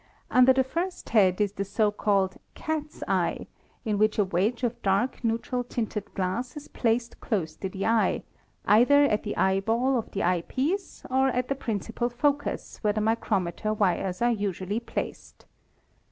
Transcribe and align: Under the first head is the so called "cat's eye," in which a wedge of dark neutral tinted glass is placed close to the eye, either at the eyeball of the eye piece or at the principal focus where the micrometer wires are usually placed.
Under 0.31 0.51
the 0.51 0.63
first 0.63 1.09
head 1.09 1.39
is 1.39 1.51
the 1.51 1.63
so 1.63 1.91
called 1.91 2.37
"cat's 2.55 3.03
eye," 3.07 3.45
in 3.85 3.99
which 3.99 4.17
a 4.17 4.23
wedge 4.25 4.63
of 4.63 4.81
dark 4.81 5.23
neutral 5.23 5.63
tinted 5.63 6.11
glass 6.15 6.57
is 6.57 6.67
placed 6.67 7.19
close 7.21 7.55
to 7.57 7.69
the 7.69 7.85
eye, 7.85 8.23
either 8.65 9.03
at 9.03 9.21
the 9.21 9.37
eyeball 9.37 9.99
of 9.99 10.09
the 10.09 10.23
eye 10.23 10.41
piece 10.47 11.05
or 11.11 11.27
at 11.27 11.49
the 11.49 11.53
principal 11.55 12.09
focus 12.09 12.79
where 12.81 12.93
the 12.93 12.99
micrometer 12.99 13.75
wires 13.75 14.23
are 14.23 14.31
usually 14.31 14.79
placed. 14.79 15.45